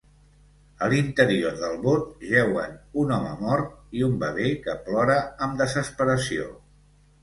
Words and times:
A 0.85 0.87
l'interior 0.93 1.59
del 1.59 1.75
bot 1.83 2.09
jeuen 2.31 2.75
un 3.03 3.15
home 3.19 3.37
mort 3.45 3.79
i 4.01 4.05
un 4.11 4.19
bebè 4.27 4.51
que 4.67 4.79
plora 4.91 5.23
amb 5.49 5.65
desesperació. 5.65 6.55